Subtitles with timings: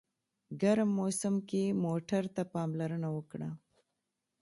[0.61, 3.49] ګرم موسم کې موټر ته پاملرنه وکړه.